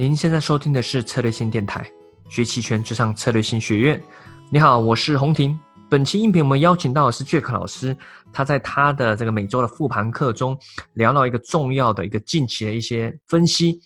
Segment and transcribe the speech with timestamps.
[0.00, 1.86] 您现在收听的是策略性电台，
[2.30, 4.02] 学期权就上策略性学院。
[4.50, 5.60] 你好，我是洪婷。
[5.90, 7.94] 本期音频我们邀请到的是 Jack 老师，
[8.32, 10.58] 他在他的这个每周的复盘课中
[10.94, 13.78] 聊到一个重要的一个近期的一些分析。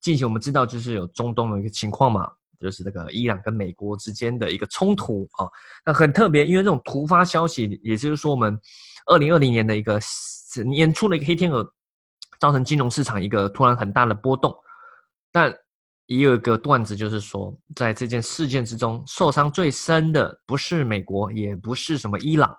[0.00, 2.28] 近期我们知道就是有中东的一个情况嘛，
[2.58, 5.46] 就是这个伊朗跟美国之间的一个冲突啊。
[5.86, 8.58] 那很特别，因为这种突发消息，也就是说我们
[9.06, 10.00] 二零二零年的一个
[10.66, 11.64] 年初的一个黑天鹅，
[12.40, 14.52] 造成金融市场一个突然很大的波动。
[15.34, 15.52] 但
[16.06, 22.56] 也有一个段子，就是说，在这件事件之中，受伤最深的不是美国，也不是什么伊朗，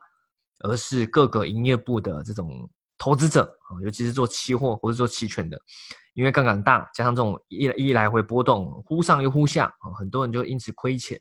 [0.59, 5.57] 而是各个营业部的这种投资者啊，尤其是做期货或者做期权的，
[6.15, 11.17] 因为杠杆大，加上这种一一来回波动，忽上又忽下啊，很多人就因此亏钱。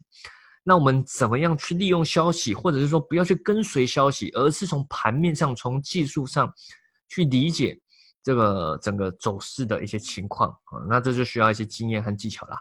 [0.65, 6.53] 那我们怎么样去利用消息，或者是说不要去跟随消息，而是从盘面上、从技术上
[7.09, 7.79] 去理解？
[8.25, 12.59] 这个整个走势的一些情况啊，那这就需要一些经验和技巧啦。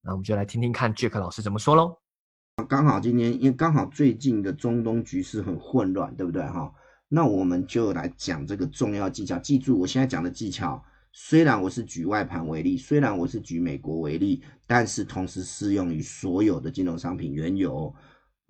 [0.00, 1.98] 那我们就来听听看 Jack 老师怎么说喽。
[2.68, 6.72] 刚好今天因为刚好最近的中东局势很混乱，对不对哈？
[7.08, 9.36] 那我们就来讲这个重要技巧。
[9.38, 10.80] 记住，我现在讲的技巧，
[11.10, 17.92] 虽然我是举外盘为例，虽然我是举美国为例，但是同时适用于所有的金融商品，原油。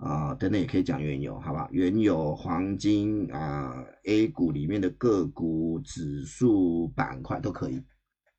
[0.01, 1.69] 啊，等等也可以讲原油，好吧？
[1.71, 7.83] 原油、黄金啊，A 股里面的个股、指数板块都可以，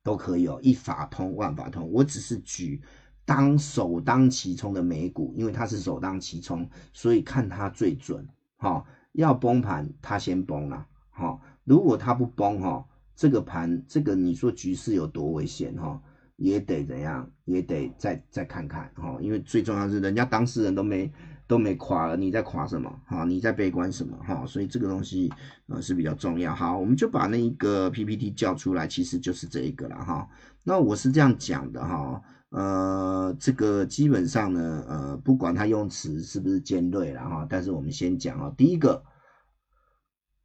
[0.02, 1.88] 都可以哦，一法通万法通。
[1.92, 2.82] 我只是举
[3.24, 8.26] 当首当其冲的美股，因为它是首当其冲，所以看它最准。
[8.56, 16.02] 哈，要崩盘它先崩了，哈，如果它不崩哈，这个盘这个你说局势有多危险哈，
[16.34, 21.08] 也得怎样，也得再再看看哈，因为最重要是人家当事人都没。
[21.52, 22.90] 都没垮了，你在垮什么？
[23.04, 24.16] 哈，你在悲观什么？
[24.26, 25.30] 哈，所以这个东西
[25.66, 26.54] 呃是比较重要。
[26.54, 30.26] 好，我们就把那一个 PPT 叫出来，其实就是这一个了哈。
[30.62, 39.04] 那我是这样讲的哈，呃，这个基本上呢，呃，不管它用词是不是尖锐了哈，但是我们先讲啊，第一个，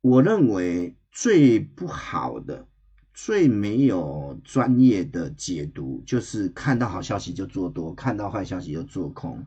[0.02, 2.68] 我认为最不好的、
[3.14, 9.46] 最没有专业的解读，就是看到好消息就做多，看到坏消息就做空。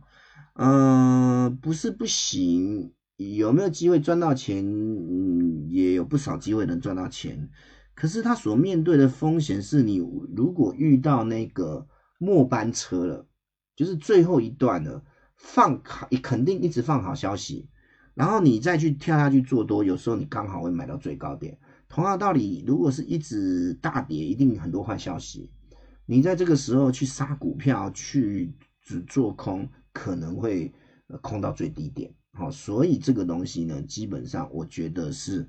[0.54, 4.64] 嗯，不是不行，有没有机会赚到钱？
[4.64, 7.48] 嗯，也有不少机会能赚到钱。
[7.94, 9.98] 可是他所面对的风险是，你
[10.34, 11.86] 如果遇到那个
[12.18, 13.26] 末班车了，
[13.76, 15.04] 就是最后一段了，
[15.36, 17.68] 放好，肯定一直放好消息，
[18.14, 21.58] 然后你再去跳下去做多，有时候你刚好会买到最高点。
[21.88, 25.50] 同样道理，如果是一直大跌，一定很多坏消息，
[26.06, 29.68] 你在这个时候去杀股票，去只做空。
[29.92, 30.72] 可能会
[31.20, 35.48] 空到最低点，好，所以这个东西呢，基本上我觉得是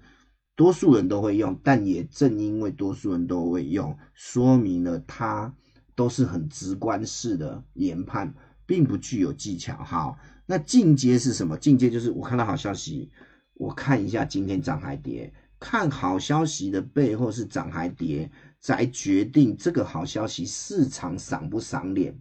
[0.56, 5.56] 多数人都会用，但也正因为多数人都会用，说明了它
[5.96, 8.34] 都是很直观式的研判，
[8.66, 9.76] 并不具有技巧。
[9.84, 11.56] 好，那进阶是什么？
[11.58, 13.12] 进阶就是我看到好消息，
[13.54, 22.20] 我看一下今天涨还跌，看好消息的背后是涨还跌，再决定这个好消息市场赏不赏脸，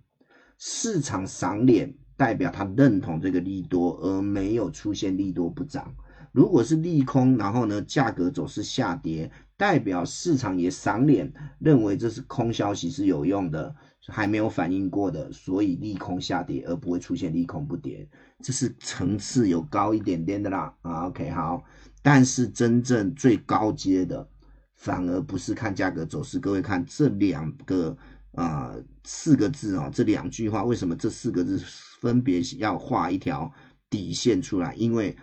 [0.59, 1.95] 市场赏脸。
[2.21, 5.91] 代表他认同这个利多，而没有出现利多不涨。
[6.33, 13.75] 如果是利空，然后呢价格走势下跌，代表市场也赏脸，认为这是空消息是有用的，
[14.09, 18.07] 还没有反应过的，所以利空下跌，而不会出现利空不跌。
[18.43, 20.75] 这是层次有高一点点的啦。
[20.83, 21.65] 啊，OK，好。
[22.03, 24.29] 但是真正最高阶的，
[24.77, 26.39] 反而不是看价格走势。
[26.39, 27.97] 各位看这两个
[28.33, 28.75] 啊
[29.05, 31.61] 四个字啊，这两句话，为什么这四个字？
[32.01, 33.53] 分别要画一条
[33.91, 35.15] 底线出来，因为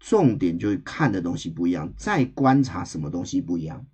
[0.00, 3.86] 重点就是看的东西不一样，再观察什么东西不一样。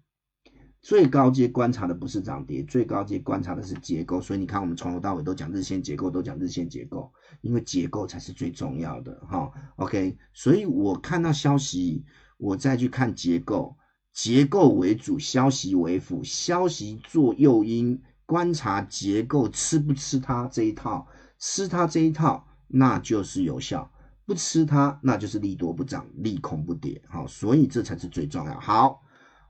[0.80, 4.22] 最高阶观察的不是涨跌，最高阶观察的是结构。
[4.22, 7.12] 所以你看，我们从头到尾都讲日线结构，都讲日线结构，
[7.42, 9.50] 因为结构才是最重要的哈。
[9.76, 12.04] OK，所以我看到消息，
[12.38, 13.76] 我再去看结构，
[14.14, 21.06] 结构为主，消息为辅，消息做诱因，观察结构吃不吃它这一套。
[21.36, 23.90] 吃它这一套，那就是有效；
[24.24, 27.02] 不吃它，那就是利多不涨，利空不跌。
[27.06, 28.58] 好，所以这才是最重要。
[28.60, 29.02] 好，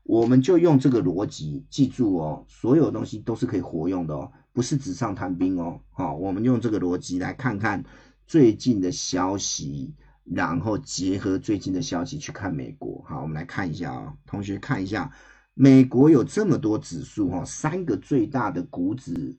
[0.03, 5.79] 我们就用这个逻辑，记住哦，所有东西都是可以活用的哦，不是纸上谈兵哦。
[5.93, 7.85] 好，我们用这个逻辑来看看
[8.27, 9.95] 最近的消息，
[10.25, 13.05] 然后结合最近的消息去看美国。
[13.07, 15.13] 好，我们来看一下啊，同学看一下，
[15.55, 19.39] 美国有这么多指数哈，三个最大的股指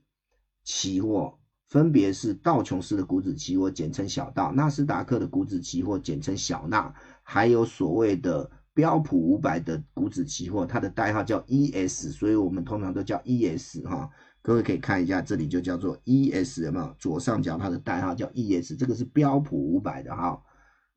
[0.63, 1.37] 期货。
[1.67, 14.09] 分别是道琼斯的股指期货，简称小道；纳斯达克的股指期货，简称小纳；还有所谓的标普五百的股指期货，它的代号叫 ES，所以我们通常都叫 ES 哈。
[14.41, 16.95] 各位可以看一下，这里就叫做 ES 有没有？
[16.99, 20.39] 左上角它的代号叫 ES，这个是标普五百的哈。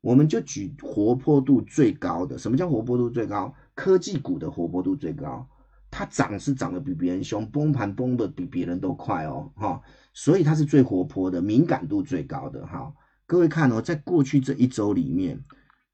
[0.01, 3.53] 我们就举活泼度最高的，什么叫活泼度最高？
[3.79, 5.47] 科技股的活泼度最高，
[5.89, 9.81] 它涨是涨得比别人凶，崩盘崩的比别人都快哦，哈，
[10.13, 12.93] 所以它是最活泼的，敏感度最高的哈。
[13.25, 15.41] 各位看哦，在过去这一周里面，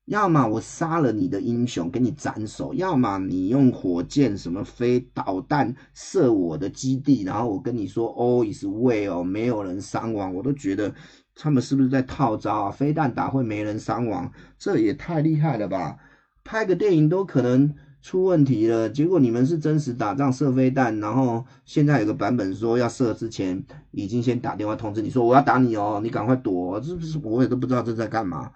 [0.05, 10.91] 要么我杀了你的英雄给你斩首，要么你用火箭什么飞导弹射我的基地，然后我跟你说 all is well，没有人伤亡，我都觉得。
[11.37, 12.71] 他们是不是在套招啊？
[12.71, 15.97] 飞弹打会没人伤亡，这也太厉害了吧！
[16.45, 27.17] 拍个电影都可能出问题了，结果你们是真实打仗射飞弹，然后现在有个版本说要射之前已经先打电话通知你说我要打你哦，你赶快躲，是不是？
[27.23, 28.51] 我也都不知道这在干嘛。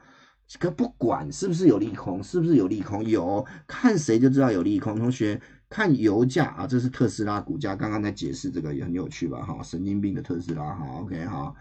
[0.60, 4.96] 可不管是不是有利空，是不是有利空，有看谁就知道有利空。
[4.96, 9.42] 同学看油价啊，这是特斯拉股价，刚刚在解释这个也很有趣吧？
[9.44, 11.56] 哈，神经病的特斯拉，好，OK，好。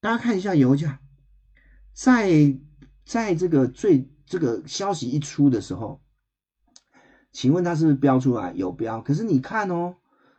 [0.00, 1.00] 大家看一下油价，
[1.92, 2.56] 在
[3.04, 6.00] 在这个最这个消息一出的时候，
[7.32, 8.52] 请问它是不是标出来？
[8.52, 9.02] 有标。
[9.02, 9.96] 可是你看哦，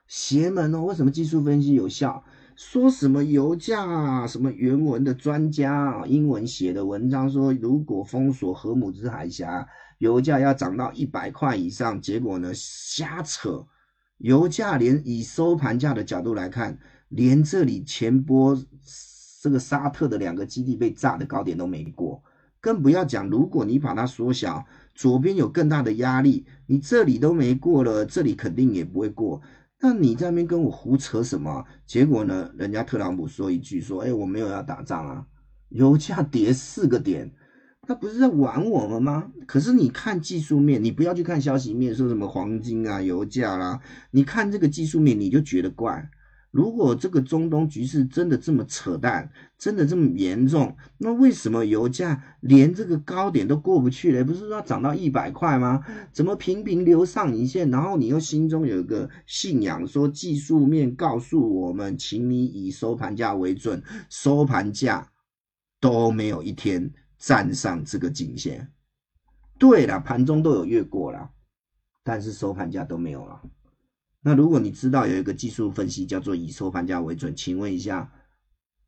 [0.07, 2.23] 邪门哦，为什么技术分析有效？
[2.55, 4.25] 说什么油价啊？
[4.25, 9.67] 什么原文的专家啊英文写的文章说，如果封锁荷姆兹海峡，
[9.97, 11.99] 油价要涨到一百块以上。
[11.99, 13.67] 结果呢，瞎扯。
[14.19, 16.79] 油价连以收盘价的角度来看，
[17.09, 18.57] 连这里前波。
[19.41, 22.23] 这个沙特的两个基地被炸的高点都没过，
[22.61, 24.63] 更不要讲，如果你把它缩小，
[24.93, 29.41] 左边有更大的压力，你这里都没过了，这里肯定也不会过。
[29.81, 31.65] 那你在那边跟我胡扯什么？
[31.87, 35.25] 结果呢，人家特朗普说一句说，哎，我没有要打仗啊，
[35.69, 37.33] 油价跌四个点，
[37.87, 39.31] 那不是在玩我们吗？
[39.47, 43.81] 可是你看技术面，你不要去看消息面，说什么黄金啊、油价啦，
[44.11, 46.11] 你看这个技术面，你就觉得怪。
[46.51, 54.23] 如果这个中东局势真的这么扯淡，真的这么严重，那为什么油价连这个高点都过不去了？
[54.25, 55.81] 不是说涨到一百块吗？
[56.11, 57.71] 怎么频频留上影线？
[57.71, 65.07] 然后你又心中有一个信仰，说技术面告诉我们，请你以收盘价为准，收盘价
[65.79, 68.69] 都没有一天站上这个颈线。
[69.57, 71.29] 对了，盘中都有越过了，
[72.03, 73.41] 但是收盘价都没有了。
[74.21, 78.11] 那如果你知道有一个技术分析叫做以收盘价为准，请问一下，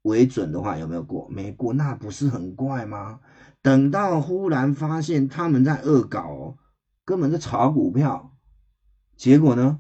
[0.03, 1.27] 为准的话有没有过？
[1.29, 3.19] 没过，那不是很怪吗？
[3.61, 6.57] 等到忽然发现他们在恶搞，哦
[7.05, 8.37] 根本在炒股票，
[9.17, 9.79] 结果呢，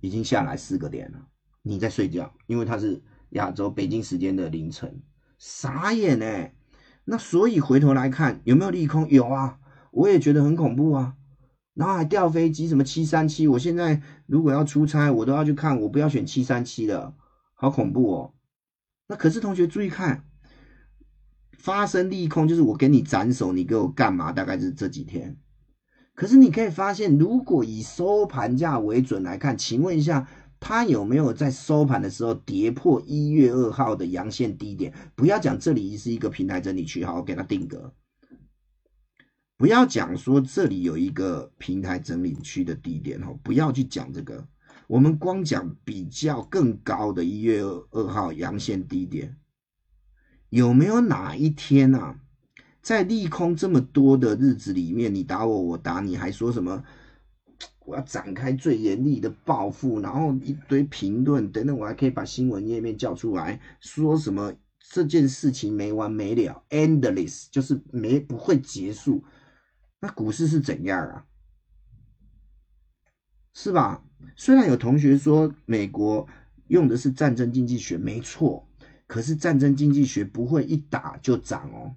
[0.00, 1.28] 已经下来四个点了，
[1.62, 5.02] 你在睡觉，因为它是亚洲北京时间的凌晨，
[5.38, 6.50] 傻眼呢。
[7.04, 9.08] 那所以回头来看有没有利空？
[9.08, 9.60] 有啊，
[9.92, 11.14] 我也觉得很恐怖啊。
[11.76, 13.46] 然后还掉飞机，什么七三七？
[13.46, 17.14] 我现在如果要出差，我都要去看，我不要选七三七了，
[17.52, 18.34] 好恐怖哦。
[19.08, 20.24] 那可是同学注意看，
[21.58, 24.32] 发生利空就是我给你斩首，你给我干嘛？
[24.32, 25.36] 大概是这几天。
[26.14, 30.26] 可是你可以发现，如果以收盘价为准来看，请问一下，
[30.58, 34.94] 它有没有在收盘的时候跌破一月二号的阳线低点？
[35.14, 37.92] 不要讲这里是一个平台整理区，好，我给它定格。
[39.58, 44.46] 不要讲说这里有一个平台整理区的低点哦，不要去讲这个，
[44.86, 49.34] 我们光讲比较更高的一月二二号阳线低点，
[50.50, 52.20] 有没有哪一天啊，
[52.82, 56.84] 在利空这么多的日子里面，你打我，我打你，还说什么
[57.86, 64.52] 我要展开最严厉的报复，然后一堆评论等等，我还可以把新闻页面叫出来说什么
[64.90, 69.24] 这件事情没完没了，endless 就是没不会结束。
[70.06, 71.26] 那股市是怎样啊？
[73.52, 74.04] 是吧？
[74.36, 76.28] 虽然有同学说美国
[76.68, 78.68] 用的是战争经济学，没错，
[79.08, 81.96] 可是战争经济学不会一打就涨哦，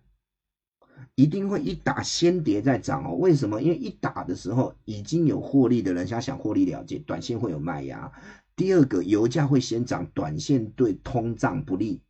[1.13, 3.13] 一定会一打先跌再涨哦。
[3.13, 3.61] 为什么？
[3.61, 8.11] 因为一打的时候已经有获利的人，他想获利了结，短线会有卖压。
[8.55, 12.01] 第二个，油价会先涨，短线对通胀不利，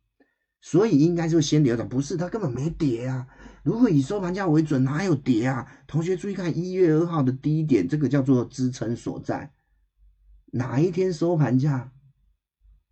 [0.60, 1.88] 所以应该就先跌涨。
[1.88, 3.26] 不是，它根本没跌啊。
[3.62, 5.66] 如果以收盘价为准，哪有跌啊？
[5.86, 9.52] 同学注意看，一月二号的低点，这个叫做支撑所在。
[10.52, 11.92] 哪一天收盘价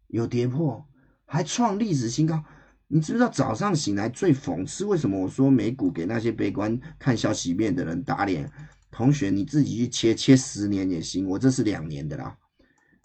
[0.08, 0.86] 有跌破，
[1.24, 2.44] 还创历史新高？
[2.86, 4.84] 你知不知道早上醒来最讽刺？
[4.84, 8.50] 为什么我说美股给那些悲观看消息面的人打脸？
[8.90, 12.36] 同学你自己去切切十年也行，我这是两年的啦。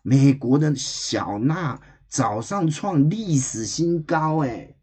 [0.01, 1.79] 美国的小纳
[2.13, 4.75] 早上创历史新高，哎。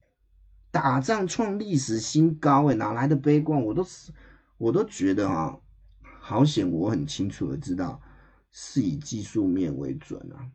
[0.72, 3.62] 打仗创历史新高，哎，哪来的悲观？
[3.62, 4.10] 我都是，
[4.58, 5.56] 我都觉得啊，
[6.20, 6.68] 好险！
[6.68, 8.00] 我很清楚的知道，
[8.50, 10.50] 是以技术面为准啊，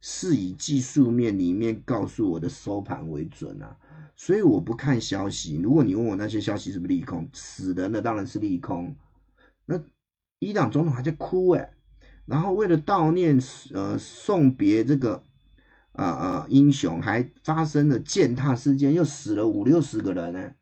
[0.00, 3.76] 是以技术面里面告诉我的收盘为准啊，
[4.16, 5.60] 所以我不看消息。
[5.62, 8.96] 如果你问我那些消息是不是利空，死人的当然是利空。
[9.64, 9.80] 那
[10.40, 11.72] 伊朗总统还在哭哎，
[12.26, 13.40] 然后为了悼念
[13.72, 15.22] 呃送别这个
[15.94, 20.54] 啊啊英雄，还发生了践踏事件，又死了五六十个人呢，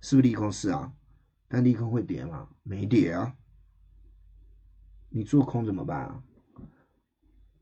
[0.00, 0.50] 是不是利空？
[0.52, 0.92] 是啊，
[1.48, 2.48] 但利空会跌吗？
[2.62, 3.36] 没跌啊，
[5.10, 6.22] 你做空怎么办啊？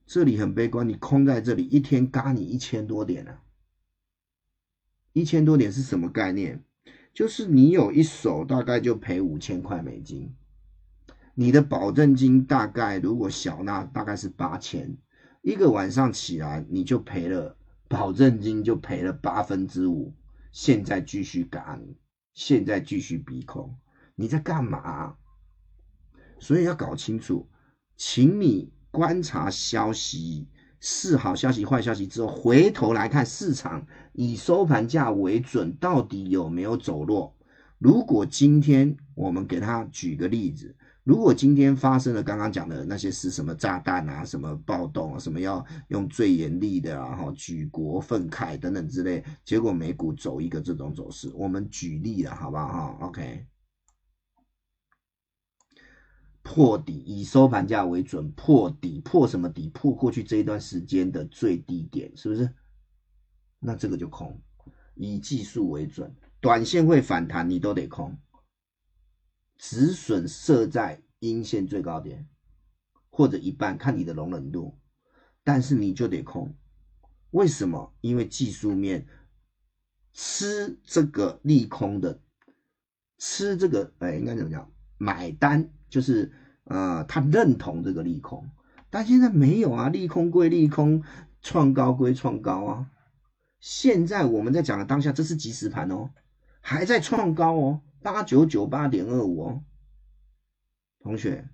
[0.06, 3.38] 这里很悲观，你空在这里一天嘎你一千多点呢，
[5.12, 6.62] 一千多点是什么概念？
[7.14, 10.34] 就是你有一手大概就赔五千块美金，
[11.34, 14.96] 你的保证金大概如果小那大概是八千，
[15.42, 17.56] 一个晚上起来你就赔了，
[17.88, 20.14] 保证金就赔了八分之五，
[20.50, 21.84] 现在继续干，
[22.32, 23.76] 现在继续逼空，
[24.14, 25.16] 你在干嘛？
[26.38, 27.48] 所以要搞清楚，
[27.96, 28.72] 请你。
[28.92, 30.46] 观察消息
[30.78, 37.34] 是好消息、坏消息之后，回头来看市场以收盘价为准，到底有没有走弱？
[37.78, 52.68] 如果今天我们给他举个例子，如果今天发生了刚刚讲的那些是什么炸弹啊、什么暴动啊、什么要用最严厉的然后举国愤慨等等之类，结果美股走一个这种走势，我们举例了，好不好？
[52.68, 53.46] 哈，OK。
[56.44, 59.68] 破底，以收盘价为准，破底，破什么底？
[59.70, 62.48] 破过去这一段时间的最低点，是不是？
[63.58, 64.40] 那这个就空，
[64.94, 68.16] 以技术为准，短线会反弹，你都得空。
[69.62, 72.28] 止损设在阴线最高点，
[73.10, 74.76] 或者一半，看你的容忍度，
[75.44, 76.56] 但是你就得空。
[77.30, 77.94] 为什么？
[78.00, 79.06] 因为技术面
[80.12, 82.20] 吃这个利空的，
[83.18, 84.68] 吃这个，哎，应该怎么讲？
[84.98, 85.70] 买单。
[85.88, 86.32] 就是
[86.64, 88.50] 呃，他认同这个利空，
[88.90, 91.04] 但现在没有啊，利空归利空，
[91.40, 92.90] 创高归创高啊。
[93.60, 96.10] 现在我们在讲的当下，这是即时盘哦，
[96.60, 99.62] 还在创高哦，八九九八点二五哦。
[101.00, 101.48] 同学，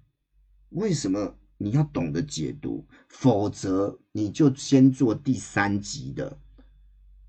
[0.71, 2.87] 为什么你要懂得解读？
[3.09, 6.39] 否则你就先做第三级的，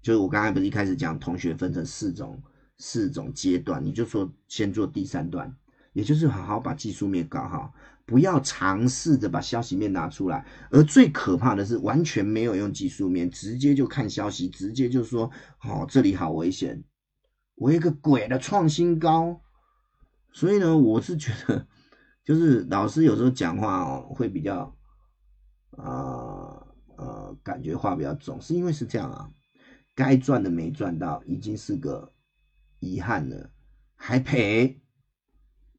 [0.02, 2.42] 就是我刚才不是一开始讲，同学分成四种
[2.78, 5.56] 四种阶段，你就说先做第三段。
[5.94, 7.74] 也就是好好把技术面搞好，
[8.06, 10.46] 不要尝试着把消息面拿出来。
[10.70, 15.30] 而最可怕的是，完全没有用技术面，直接就看消息，直接就说
[15.66, 16.84] ：“哦，这里好危险，
[17.60, 19.42] 我一个鬼的创新高。”
[20.34, 21.68] 所以呢，我是觉得，
[22.26, 24.76] 就是老师有时候讲话哦，会比较，
[25.72, 26.66] 啊
[26.98, 29.30] 呃，感觉话比较重，是因为是这样啊，
[29.96, 32.14] 该赚的没赚到，已经是个
[32.80, 33.52] 遗憾了，
[33.96, 34.82] 还赔。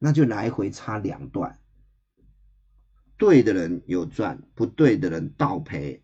[0.02, 1.58] 那就来回差两段，
[3.18, 6.02] 对的人有赚，不对的人倒赔，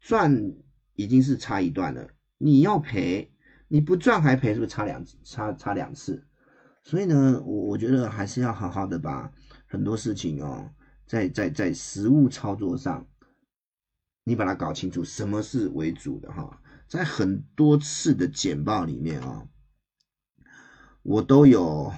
[0.00, 0.54] 赚
[0.92, 2.10] 已经是差一段了。
[2.36, 3.32] 你要赔，
[3.68, 6.26] 你不赚还赔，是不是差两差差两次？
[6.82, 9.30] 所以呢，我我觉得还是要好好的把
[9.66, 10.70] 很多事情哦，
[11.06, 13.06] 在在在实物操作上，
[14.24, 16.60] 你把它搞清楚，什么是为主的哈。
[16.88, 19.46] 在很多次的简报里面啊，
[21.02, 21.92] 我都有。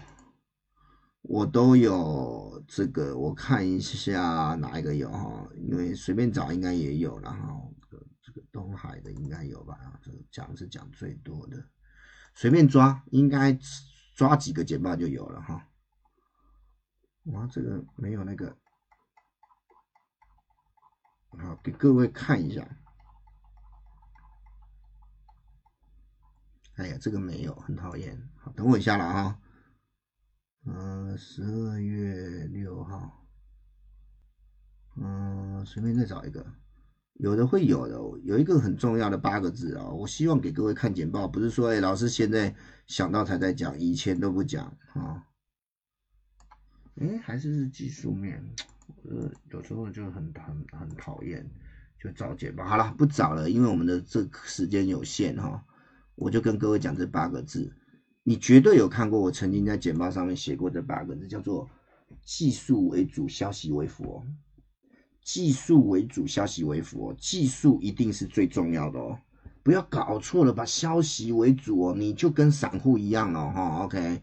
[1.23, 7.61] 我都有这个，我看一下哪一个有哈，因为随便找应该也有了哈。
[8.53, 9.99] 东海的应该有吧？
[10.03, 11.71] 这个讲是讲最多的，
[12.35, 13.59] 随便抓应该
[14.15, 15.69] 抓几个简报就有了哈。
[17.25, 18.57] 哇，这个没有那个，
[21.31, 22.67] 好给各位看一下。
[26.77, 28.31] 哎呀，这个没有，很讨厌。
[28.37, 29.41] 好，等我一下了哈。
[30.65, 33.27] 嗯，十二月六号，
[34.97, 36.55] 嗯，随便再找一个，
[37.23, 42.55] 有的会有的，有一个很重要的八个字啊，我希望给各位看简报，不是说哎，老师现在
[42.87, 45.23] 想到才在讲，以前都不讲啊。
[46.97, 48.43] 哎，还是是技术面，
[49.05, 51.47] 呃，有时候就很很很讨厌，
[52.03, 52.65] 就找简报。
[52.65, 55.63] 好了，不找了，因为我们的这时间有限哈，
[56.15, 57.71] 我就跟各位讲这八个字。
[58.23, 61.69] 你绝对有看过我曾经在简报上面写过这八个字，叫做
[62.25, 64.27] “技术为主，消息为辅”哦。
[65.23, 67.17] 技术为主，消息为辅哦。
[67.19, 69.19] 技术一定是最重要的哦，
[69.63, 73.85] 不要搞错了，把消息为主哦，你就跟散户一样哦，哈。
[73.85, 74.21] OK，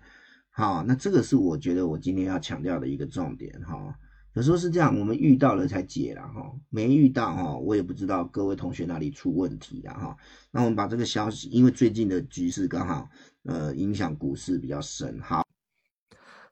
[0.52, 3.96] 好，那这个是我觉得我今天要强调的一个重点哈。
[4.34, 10.16] 有时候是这样，我们遇到了才解了哈，没遇到哈，我也不知道各位同学哪里出问题了哈。
[10.52, 13.10] 那我们把这个消息，因为最近的局势刚好。
[13.50, 15.18] 呃，影响股市比较深。
[15.22, 15.42] 好，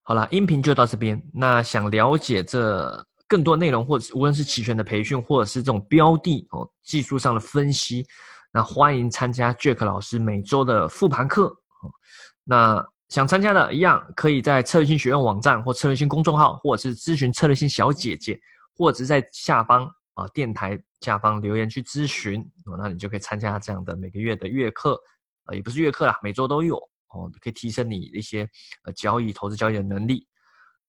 [0.01, 1.21] 好了，音频就到这边。
[1.33, 8.05] 那想了解这更多内容，或者无论是期权的培训，或者是这种标的哦技术上的分析，
[8.51, 11.55] 那欢迎参加 Jack 老师每周的复盘课。
[12.44, 18.39] 那想参加的一样，可以在策略性学院网站或策略性公众号，或者是咨询策略性小姐姐，
[18.77, 25.00] 或者是在下方啊电台下方留言去咨询哦，那你就可以参加这样的每个月的月课，
[25.46, 26.77] 呃，也不是月课啦，每周都有
[27.10, 28.48] 哦，可以提升你一些
[28.84, 30.27] 呃交易、投资交易的能力。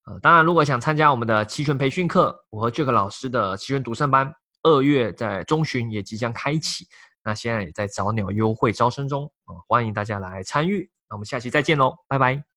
[0.07, 4.33] 呃，当然，如果想参加我们的期权培训课，我和 Jack 老师的期权独胜班，
[4.63, 6.87] 二月在中旬也即将开启，
[7.25, 10.89] 那现在也在早鸟优惠招生中啊，欢迎大家来参与。
[11.09, 12.56] 那我们下期再见喽，拜拜。